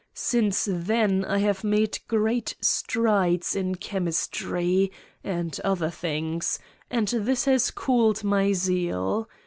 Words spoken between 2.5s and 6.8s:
strides in chemistry and other things